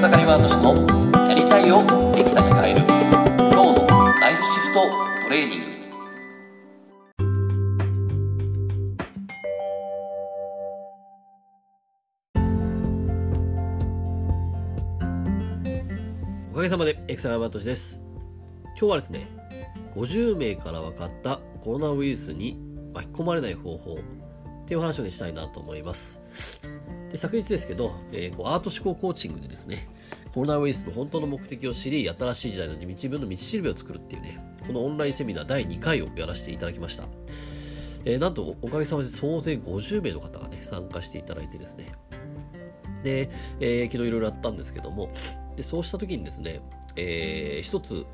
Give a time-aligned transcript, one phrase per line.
[0.00, 3.86] 草刈ワード氏のやりたいをできたに変える今日の
[4.18, 4.80] ライフシフト
[5.24, 5.66] トレーニング。
[16.50, 18.02] おかげさまでエクサガマトシです。
[18.68, 19.28] 今日はですね
[19.94, 22.58] 50名から分かったコロナウイルスに
[22.94, 23.98] 巻き込まれない方法。
[24.70, 26.20] っていう話を、ね、したいなと思います。
[27.10, 29.88] で昨日ですけど、えー、こうアート思考コーチングでですね
[30.32, 37.08] コロナウイルスの本当の目的を知り新しい時代の道分の道しるべを作るっていうねこのオンラインセミナー第2回をやらせていただきました。
[38.04, 41.92] えー、なんとおかげさまで総勢50名の方がね参加していただいてですね。
[43.02, 43.28] で、
[43.58, 45.10] えー、昨日いろいろあったんですけども
[45.56, 46.60] でそうした時にですね、
[46.94, 48.06] えー、一つ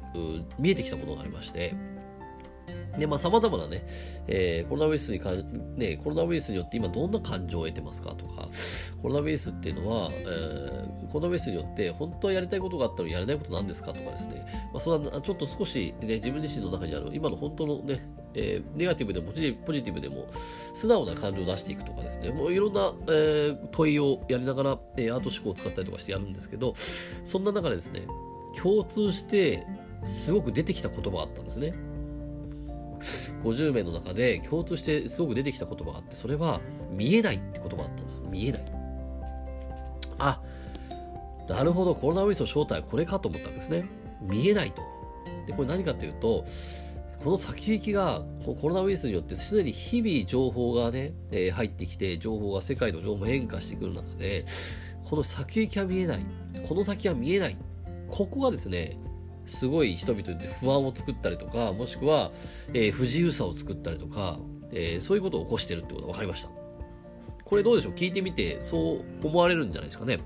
[0.58, 1.74] 見えてきたものがありまして、
[2.98, 3.86] で、まあ、様々なね、
[4.26, 5.32] えー、コロナウイルスにか、
[5.76, 8.48] ね、コロナウイルスによって今どんな感情を得てますかとか、
[9.02, 20.26] コロナウイルスっていうのは、えー、コロナウイルスによって本当はやりたいことがあったのにやれないことなんですかとかですね、まあ、そんな、ちょっと少し、ね、自分自身の中にある今の本当のね、えー、ネガティブでもポジティブでも
[20.74, 26.74] 素直な感情を出していくとかですね、もういろんな、えー、問いをやりながら、えー、アート思考を使ったりとかしてやるんですけど、
[27.24, 28.02] そんな中でですね、
[28.60, 29.66] 共通して
[30.04, 31.74] すごく出てきた言葉があったんですね。
[33.46, 38.22] 50名の中で共通してすごく出てきた言葉があって、それは見えないって言葉があったんです。
[38.28, 38.64] 見えない。
[40.18, 40.40] あ、
[41.48, 43.86] なるほど、コロナウイルスの正体はこれかと思ったんですね。
[44.20, 44.82] 見えないと。
[45.46, 46.44] で、これ何かというと、
[47.22, 54.44] この先行きがコロナウイルスによってすでに日々情報がね、えー、入ってきて、情報が世界の情報変化してくる中で、
[55.08, 56.26] この先行きは見えない。
[56.68, 57.56] この先は見えない。
[58.08, 58.98] ここがですね、
[59.46, 62.32] すごい人々で不安を作ったりとか、もしくは、
[62.74, 64.38] えー、不自由さを作ったりとか、
[64.72, 66.50] えー、そういうことを起こしてるってことが分かりました。
[67.44, 67.92] これどうでしょう？
[67.94, 70.18] 聞いてみてそう思われるんじゃないですかね。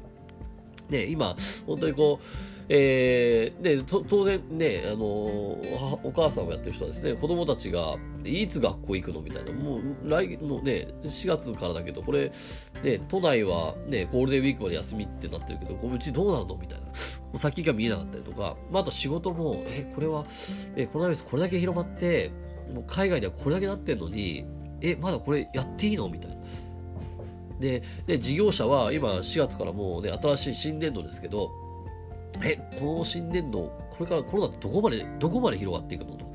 [0.89, 2.25] ね、今、本当にこう、
[2.69, 12.33] えー、で、当然ね、あのお母さんをやってる人はですね、子供たちが、いつ学校行くのみたいな、もう来のね、4月からだけど、これ、
[12.83, 16.57] ね、都内はね、ゴールデンウィークまで休みってなってるけど、うちどうなるの？
[16.57, 16.87] みたいな。
[17.39, 20.27] 先が見えなかったりとか、まあ、あと仕事も、え、これは、
[20.77, 22.33] え、コロナウイルスこれだけ広まって、
[22.75, 24.47] もう海外ではこれだけなってんのに、
[24.81, 26.37] え、まだこれやっていいのみたいな。
[27.61, 31.51] で、で、事業者は今4月からもうね、新しい新年度ですけど、
[32.43, 36.27] え、この新年度、これからコロナってどこまで、どこまで広がっていくのと。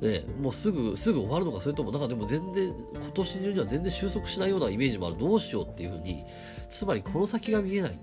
[0.00, 5.18] ね、もうすぐ、すぐ終わるのか、それともなんかでも全然、今年中には全然収束しないようなイメージもある。
[5.18, 6.24] どうしようっていうふうに、
[6.68, 7.98] つまりこの先が見えない。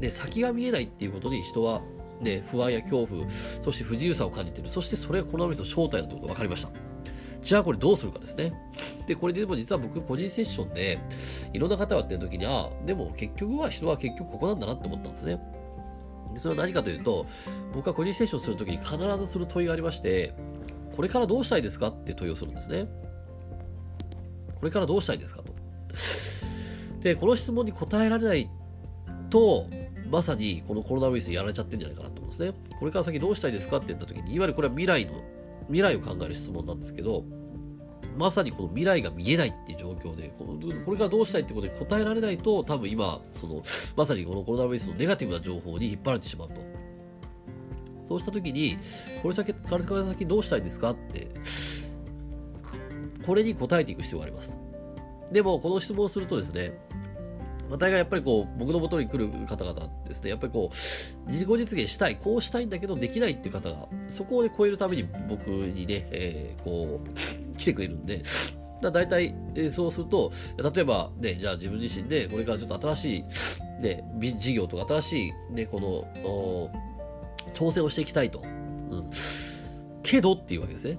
[0.00, 1.82] で、先が見えないっていうことに人は、
[2.20, 4.70] ね、不安や恐怖、そして不自由さを感じている。
[4.70, 6.70] そしてそれがコロナウイルスの正体だということが分かりました。
[7.42, 8.52] じゃあこれどうするかですね。
[9.06, 10.98] で、これでも実は僕個人セッションで、
[11.52, 15.40] いろんな方がやってる時に、あでも結局は人は結局ここなんだなって思ったんですね。
[16.34, 17.26] でそれは何かというと、
[17.74, 20.34] 僕が個人セッションするときに必ずする問いがありまして、
[20.94, 22.86] これからどうしたいですかって問いをするんですね。
[24.58, 25.54] これからどうしたいですかと。
[27.00, 28.50] で、この質問に答えられない
[29.30, 29.66] と、
[30.10, 32.52] まさにこのコロナウイルスやられちゃってるんじゃないかなと思うんですね。
[32.78, 35.22] これから先どうしたいですかって言った時に、いわゆるこれは未来の、
[35.66, 37.24] 未来を考える質問なんですけど、
[38.18, 43.62] まさにこの未来が見えないっていう状況で、このこれからどうしたいってことで答えられないと、多分今、その、
[43.96, 46.54] まさにこのコロナウイルスのネガティブな情報に引っ張られてしまうと。
[48.04, 48.76] そうした時に、
[49.22, 51.28] これ先、これから先どうしたいですかって、
[53.24, 54.58] これに答えていく必要があります。
[55.30, 56.72] でも、この質問をするとですね、
[57.70, 60.70] まあ、大概やっぱりこう、僕の元に来る方々ですね、やっぱりこ
[61.26, 68.22] う、自己実現したい、こうしたいんだけどできないっていう方が、そこを、ね、超えるために僕にね、えー、こう、来てくれるんで、
[68.82, 70.32] だ大体、えー、そうすると、
[70.74, 73.24] 例えば、ね、じゃあ自分自身で、これからちょっと新しい、
[73.80, 74.04] ね、
[74.36, 75.78] 事業とか新しい、ね、こ
[76.24, 76.70] の、
[77.54, 78.40] 挑戦をしていきたいと。
[78.40, 79.10] うん。
[80.02, 80.98] けどっていうわけですね。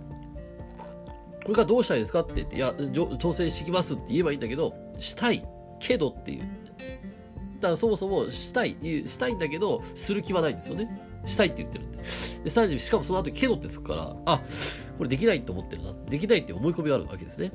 [1.43, 5.43] これからどうしたいですかって言って、いや、挑戦してきますって言えばいいんだけど、したい
[5.79, 6.60] けどっていう。
[7.61, 10.89] だからそもそもしたい、したいんだけど、する気はないんですよね。
[11.25, 11.99] したいって言ってるんで。
[12.43, 14.41] で、さらに、しかもその後、けどってつくから、あ、
[14.97, 15.93] これできないと思ってるな。
[16.07, 17.51] できないって思い込みがあるわけですね。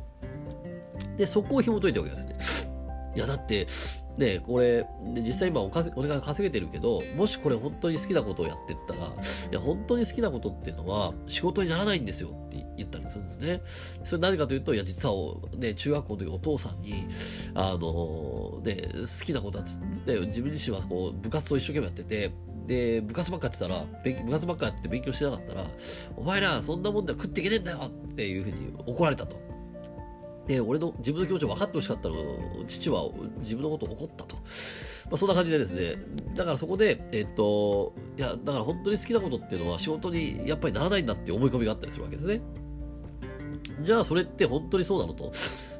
[1.16, 2.70] で、そこを紐解いてるわけですね。
[3.16, 3.66] いや、だって、
[4.18, 4.86] ね、これ、
[5.16, 9.10] 実際今おか俺が稼げてるけど、もしこれ本当に好きなことをやってったら、い
[9.50, 13.62] や、本当に好きなことっていうのは仕事にならないんですよって言りするんですね。
[14.04, 15.14] それ何かというと、いや、実は、
[15.56, 16.92] ね、中学校の時お父さんに、
[17.54, 22.32] あの、ね、好きなことは、ね、自分自身はこう部活を一生懸命やってて、
[22.66, 25.66] で、部活ばっかやってたら、部活ばっかやって勉強してなかったら、
[26.16, 29.46] お前ら、そんなもんでは食っていけねえんだよっていうふうに怒られたと。
[30.46, 32.16] で、俺の自分の気持ちを分かってほしかったの
[32.66, 34.36] 父は自分のことを怒ったと。
[34.36, 34.42] ま
[35.14, 35.96] あ、そんな感じでですね、
[36.34, 42.40] だからそこで、えっと、いや、だから本当に好きなことっていうのは仕事にやっぱりならないんだって思い込みがあったりするわけですね。
[43.82, 45.32] じゃあそれって本当にそうなのと。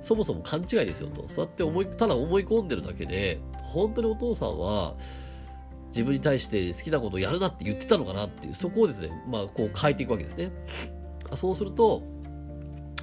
[0.06, 1.28] そもそも勘違いですよと。
[1.28, 4.94] そうやって思い、ただ思い込んでるだけで、本当にお父さんは、
[5.88, 10.52] 自分に対して好きなことをやるなって言ってたのかなっていう、そこをですね、まあ、こう変えていくわけですね。
[11.34, 12.02] そうすると、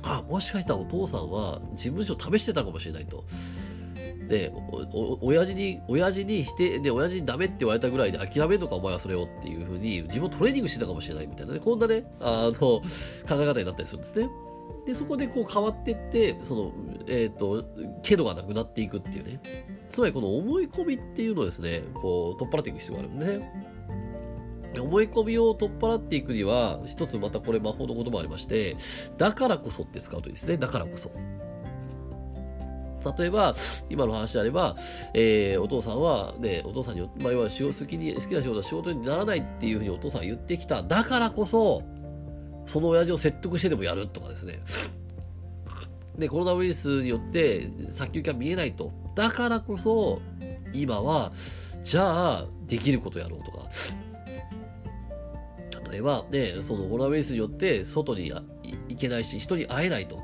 [0.03, 3.25] あ、もしかしたらお父さんは自分以上試してたかもしれないと。
[4.29, 4.51] で、
[4.93, 12.81] お、親父に、親父に否定、で、親父にダメって言われたぐらいで諦めるのかお前はそれをっていうふうに自分をトレーニングしてたかもしれないみたいなね、こんなね、あの、考
[13.31, 14.29] え方になったりするんですね。
[14.85, 16.71] で、そこでこう変わっていって、その、
[17.07, 17.63] えっ、ー、と、
[18.01, 19.39] けどがなくなっていくっていうね。
[19.89, 23.73] つまりこの思い込みっていうのをですね、こう、取っ払っていく必要があるんでね。
[24.79, 28.75] 思い込みを取っ払っていくには、一つまたこれ魔法の言葉ありまして、
[29.17, 30.57] だからこそって使うといいですね。
[30.57, 31.11] だからこそ。
[33.17, 33.53] 例えば、
[33.89, 34.75] 今の話であれば、
[35.13, 40.81] えー、お父さんは、ね、お父さんに、まあ、要は好きに、好きな仕事は仕事にならないっていうふうにお父さんは言ってきた。
[40.81, 41.83] だからこそ、
[42.65, 44.59] その親父を説得してでもやるとかですね。
[46.17, 48.91] で、コロナウイルスによって先行きが見えないと。
[49.15, 50.21] だからこそ、
[50.73, 51.31] 今は、
[51.83, 53.67] じゃあ、できることやろうとか。
[55.91, 60.19] 例えば、ね、そのコロナウイルスによって外に行けないし、人に会えないと。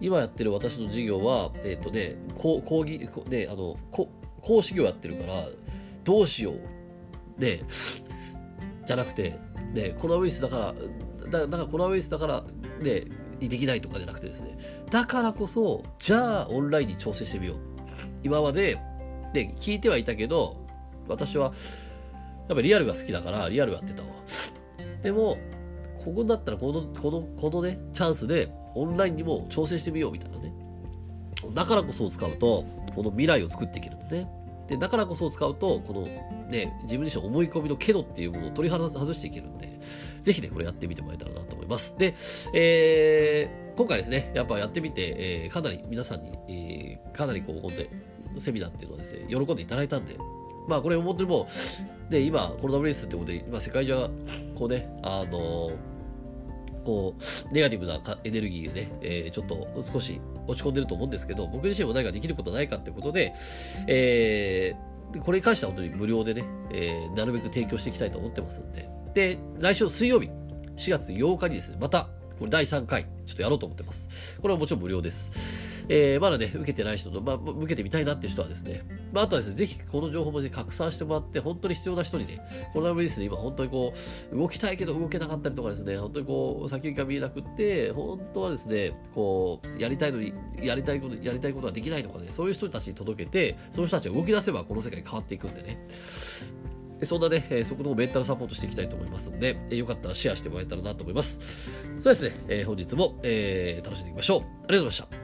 [0.00, 3.76] 今やってる私の授業は、えっ、ー、とね、講義、ね、あの、
[4.40, 5.48] 講師業やってるから、
[6.04, 7.40] どうしよう。
[7.40, 7.64] で、
[8.86, 9.38] じゃなくて、
[9.72, 10.74] ね、コロナウイルスだから、
[11.38, 12.44] だだからコロナウイルスだから、
[12.80, 13.06] ね、
[13.40, 14.56] できないとかじゃなくてですね、
[14.90, 17.56] だからこそ、じゃあオンラインに調整してみよう。
[18.22, 18.78] 今まで、
[19.32, 20.64] で、聞いてはいたけど、
[21.08, 21.52] 私は、
[22.48, 24.08] やっぱリアルが好きだから、リアルやってたわ。
[25.02, 25.38] でも、
[26.04, 30.52] ここだったらこの、この、このね、チャンスで、オンラインにも調整してみようみたいなね。
[31.52, 32.64] だからこそ使うと、
[32.94, 34.28] この未来を作っていけるんですね。
[34.68, 36.02] で、だからこそ使うと、この
[36.48, 39.68] ね、自分自身思い込みのけどっていうものを取り外していけるんで、
[40.20, 41.96] ぜひね、これやってみてもらえたらなと思います。
[41.98, 42.14] で、
[42.54, 50.16] えー、今回ですね、やっぱやってみて、えー、かなり皆さんに、えー、かなりこう、本当にセミナーっていうのはですね、喜んでいただいたんで、
[50.66, 51.46] まあこれ本当にも
[52.08, 54.10] う、で、今、コロナウイルスってことで、今世界中は、
[54.54, 55.72] こうね、あの
[56.84, 63.34] こう、ネガティブなエネルギーでね、えー、ちょっと少し落ち込んでると思うんですけど、僕自身も何かできることないかってことで、
[63.86, 68.88] えー、これに関しては本当に無料でね、えー、なるべく提供していきたいと思ってますんで。
[69.14, 70.30] で、来週水曜日、
[70.76, 72.08] 4月8日にですね、また、
[72.38, 74.38] これ第3回、ちょっとやろうと思ってます。
[74.40, 75.30] これはもちろん無料です。
[75.88, 78.82] えー、まだね、受けてない人と、まあ、受けてみたいなっていう人はですね、
[79.12, 82.40] まあ、あとはですね、ぜひこの情報もね、拡散してもらって、本当に必要な人にね、
[82.72, 83.92] コロナウイルスで今本当にこ
[84.32, 90.32] う、動きたいけど動けなかったりとかですね、本当にこう、先行きが見えなくって、本当はですね、こう、やりたいのに、
[90.62, 95.78] やりたいこと、やりたいことができないとかね、そういう人たちに届けて、その人たちが動き出せばこの世界変わっていくんでね。
[97.02, 101.40] そんなね、えそこのメンタルサポートしていきたいと思いますんで、えよかったらシェアしてもらえたらなと思います。
[101.98, 104.40] そうですね、え本日も、え楽しんでいきましょう。
[104.40, 105.23] ありがとうございました。